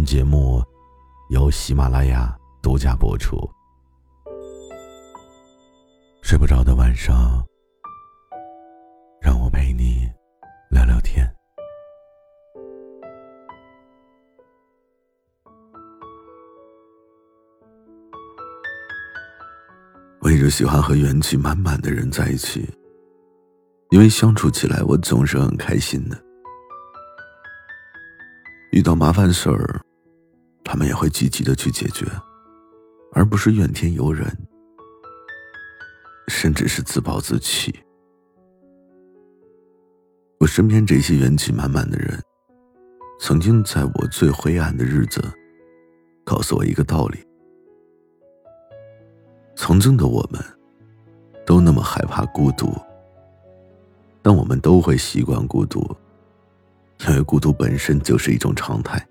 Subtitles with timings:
[0.00, 0.64] 本节目
[1.28, 3.36] 由喜马拉雅独家播出。
[6.22, 7.44] 睡不着的晚上，
[9.20, 10.10] 让我陪你
[10.70, 11.30] 聊聊天。
[20.22, 22.66] 我一直喜欢和元气满满的人在一起，
[23.90, 26.18] 因为相处起来我总是很开心的。
[28.72, 29.78] 遇到麻烦事儿，
[30.70, 32.06] 他们也会积极的去解决，
[33.12, 34.24] 而不是怨天尤人，
[36.28, 37.74] 甚至是自暴自弃。
[40.38, 42.22] 我身边这些元气满满的人，
[43.18, 45.20] 曾经在我最灰暗的日子，
[46.22, 47.18] 告诉我一个道理：
[49.56, 50.40] 曾经的我们，
[51.44, 52.72] 都那么害怕孤独，
[54.22, 55.84] 但我们都会习惯孤独。
[57.08, 59.04] 因为孤独本身就是一种常态，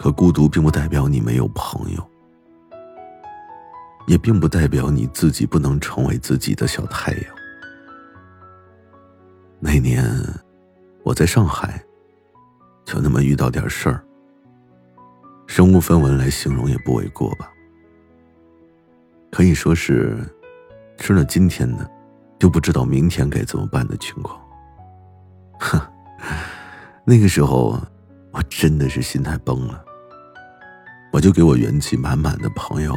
[0.00, 2.02] 可孤独并不代表你没有朋友，
[4.06, 7.24] 也并不代表你自己不能成为自己的小太阳。
[9.58, 10.02] 那年
[11.02, 11.84] 我在上海，
[12.86, 14.02] 就那么遇到点事儿，
[15.46, 17.52] 身无分文来形容也不为过吧。
[19.30, 20.16] 可以说是
[20.96, 21.86] 吃了今天的，
[22.38, 24.40] 就不知道明天该怎么办的情况。
[25.58, 25.78] 哼，
[27.04, 27.78] 那个时候
[28.32, 29.84] 我真的是心态崩了，
[31.12, 32.94] 我就给我元气满满的朋友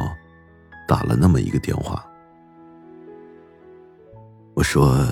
[0.86, 2.04] 打了那么一个电话。
[4.54, 5.06] 我说，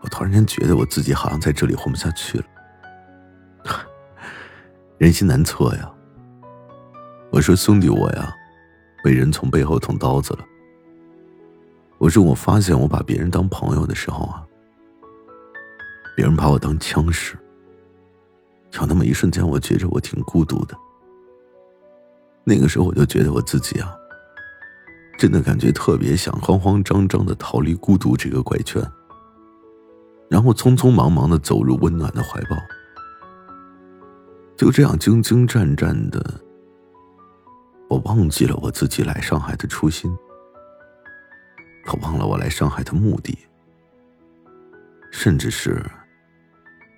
[0.00, 2.44] 我突然间觉得我自己好像在这里混不下去了，
[4.98, 5.90] 人心难测呀。
[7.30, 8.34] 我说兄弟，我呀，
[9.04, 10.44] 被人从背后捅刀子了。
[11.98, 14.44] 我说我发现我把别人当朋友的时候啊。
[16.16, 17.38] 别人把我当枪使，
[18.72, 20.76] 有那么一瞬间，我觉着我挺孤独的。
[22.44, 23.94] 那个时候，我就觉得我自己啊，
[25.18, 28.82] 真的感觉特别想慌慌张张的逃离孤独这个怪圈，
[30.28, 32.56] 然后匆匆忙忙的走入温暖的怀抱。
[34.56, 36.40] 就这样惊惊战战的，
[37.88, 40.10] 我忘记了我自己来上海的初心，
[41.86, 43.38] 可忘了我来上海的目的，
[45.10, 45.82] 甚至是。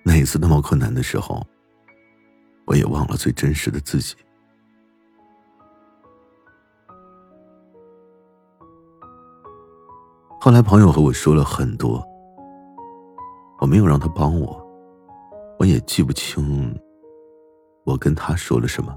[0.05, 1.47] 那一次那么困难的时候，
[2.65, 4.15] 我也忘了最真实的自己。
[10.43, 12.05] 后来朋友和我说了很多，
[13.61, 14.61] 我没有让他帮我，
[15.57, 16.77] 我也记不清
[17.85, 18.93] 我跟他说了什么。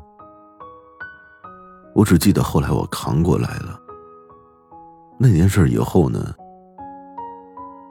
[1.95, 3.81] 我只记得后来我扛过来了。
[5.21, 6.35] 那件事以后呢，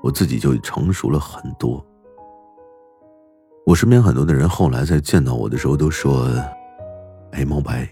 [0.03, 1.81] 我自己就成熟了很多。
[3.65, 6.27] 我身边很多的人后来在见到我的时候都说
[7.31, 7.89] ：“哎，毛白，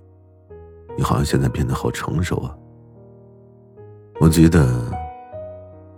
[0.98, 2.54] 你好像现在变得好成熟啊。”
[4.20, 4.68] 我觉得，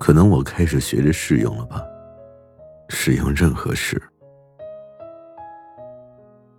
[0.06, 1.84] 可能我开始学着适应了吧，
[2.90, 4.00] 适应任何事。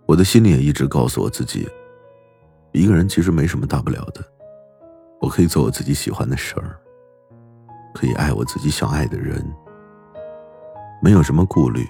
[0.05, 1.65] 我的心里也一直告诉我自己，
[2.73, 4.21] 一个人其实没什么大不了的，
[5.21, 6.77] 我可以做我自己喜欢的事儿，
[7.95, 9.41] 可以爱我自己想爱的人，
[11.01, 11.87] 没有什么顾虑。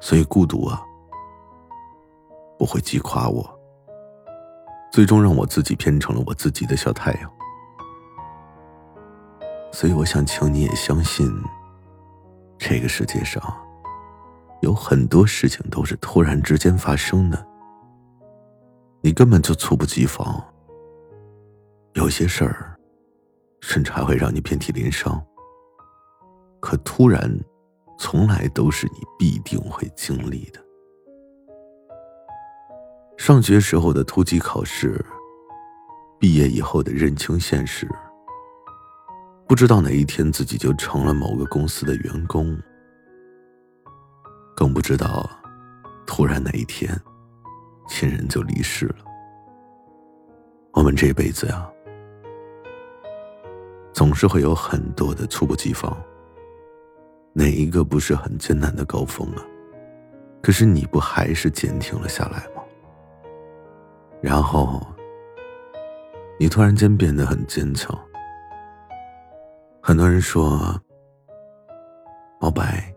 [0.00, 0.80] 所以孤独啊，
[2.58, 3.60] 不会击垮我，
[4.90, 7.30] 最终让我自己变成了我自己的小太阳。
[9.72, 11.26] 所以我想请你也相信，
[12.58, 13.42] 这个世界上
[14.60, 17.46] 有很多事情都是突然之间发生的，
[19.00, 20.40] 你根本就猝不及防。
[21.94, 22.76] 有些事儿，
[23.60, 25.20] 甚至还会让你遍体鳞伤。
[26.60, 27.36] 可突然。
[27.98, 30.60] 从来都是你必定会经历的。
[33.16, 35.04] 上学时候的突击考试，
[36.18, 37.88] 毕业以后的认清现实，
[39.52, 42.58] 不知道哪一天自己就成了某个公司的员工，
[44.56, 45.28] 更不知道
[46.06, 46.98] 突然哪一天
[47.86, 49.04] 亲人就离世了。
[50.72, 51.70] 我们这辈子呀，
[53.92, 55.94] 总是会有很多的猝不及防。
[57.34, 59.44] 哪一个不是很艰难的高峰啊？
[60.42, 62.62] 可是你不还是坚挺了下来吗？
[64.22, 64.80] 然后，
[66.40, 67.94] 你突然间变得很坚强。
[69.84, 70.80] 很多人说，
[72.40, 72.94] 毛白，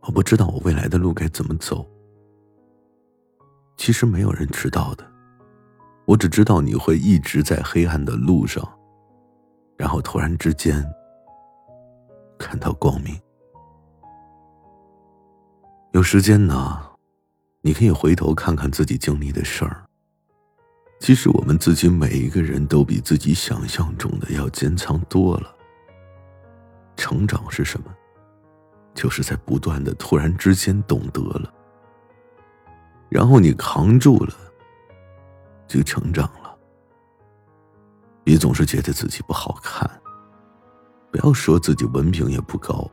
[0.00, 1.88] 我不知道我未来的路该怎么走。
[3.76, 5.06] 其实没有人知道的，
[6.04, 8.68] 我只知道你会一直在黑暗的路上，
[9.76, 10.84] 然后突然之间
[12.36, 13.16] 看到光明。
[15.92, 16.82] 有时间呢，
[17.60, 19.86] 你可以回头看看自己经历的事儿。
[20.98, 25.55] 其实我们自己每一个人都比自己想象中的要坚强多了。
[26.96, 27.94] 成长是什么？
[28.94, 31.52] 就是在不断的突然之间懂得了，
[33.10, 34.32] 然后你扛住了，
[35.68, 36.56] 就成长了。
[38.24, 39.88] 别总是觉得自己不好看，
[41.10, 42.90] 不要说自己文凭也不高。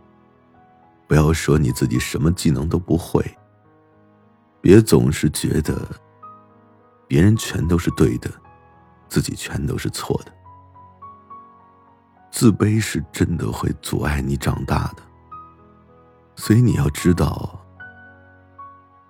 [1.07, 3.23] 不要说你自己什么技能都不会。
[4.61, 5.87] 别总是觉得
[7.07, 8.29] 别人全都是对的，
[9.07, 10.33] 自己全都是错的。
[12.33, 15.03] 自卑是真的会阻碍你长大的。
[16.35, 17.63] 所以你要知道，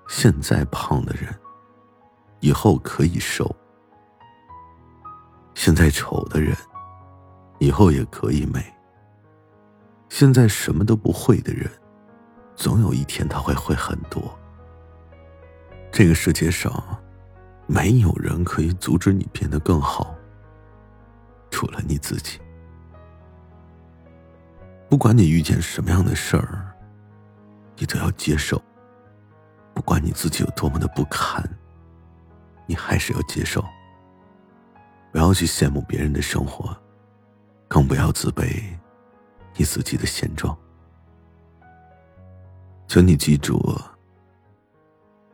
[0.10, 1.34] 现在胖的人，
[2.42, 3.46] 以后可以瘦；
[5.56, 6.54] 现在丑的人，
[7.60, 8.62] 以后也可以美；
[10.10, 11.72] 现在什么都不会的人。
[12.58, 14.38] 总有一天他会会很多。
[15.94, 16.70] 这个世界上，
[17.68, 20.14] 没有人可以阻止你变得更好，
[21.50, 22.38] 除了你自己。
[24.94, 26.72] 不管你遇见什么样的事儿，
[27.78, 28.62] 你都要接受。
[29.74, 31.44] 不管你自己有多么的不堪，
[32.68, 33.66] 你还是要接受。
[35.12, 36.78] 不要去羡慕别人的生活，
[37.68, 38.62] 更不要自卑
[39.58, 40.56] 你自己的现状。
[42.88, 43.76] 求你记住，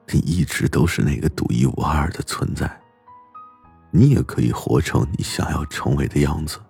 [0.07, 2.79] 你一直都是那个独一无二的存在。
[3.91, 6.61] 你也可以活成你想要成为的样子。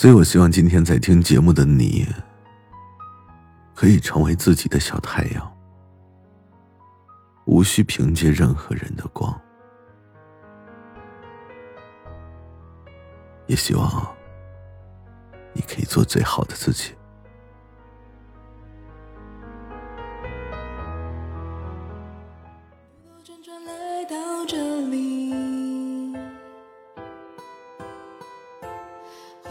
[0.00, 2.06] 所以我希望今天在听节目的你，
[3.74, 5.56] 可以成为自己的小太阳，
[7.44, 9.38] 无需凭借任何人的光。
[13.46, 14.16] 也希望
[15.52, 16.94] 你可以做最好的自己。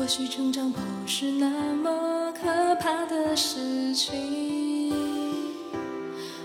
[0.09, 4.91] 许成长不是那么可怕的事情，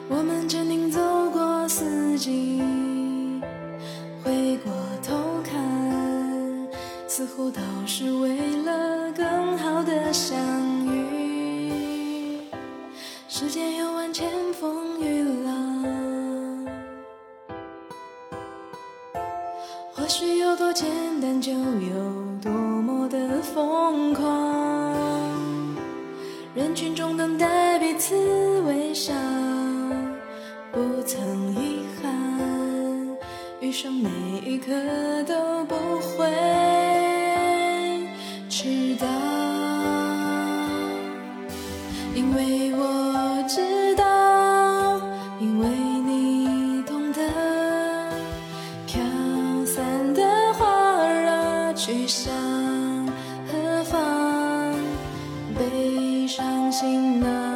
[0.07, 1.01] 我们坚定走
[1.31, 2.63] 过四季，
[4.23, 4.71] 回过
[5.03, 6.69] 头看，
[7.09, 10.37] 似乎都是为了更好的相
[10.87, 12.43] 遇。
[13.31, 16.67] 世间有万千风雨浪，
[19.95, 20.87] 或许有多简
[21.23, 22.14] 单，就有。
[23.45, 24.25] 疯狂，
[26.55, 28.17] 人群中等待彼此
[28.63, 29.13] 微笑，
[30.73, 33.17] 不曾遗憾，
[33.61, 34.09] 余生每
[34.45, 34.73] 一刻
[35.25, 35.75] 都不
[36.17, 36.27] 会
[38.49, 39.07] 迟到，
[42.15, 43.04] 因为我
[56.27, 57.54] 伤心了？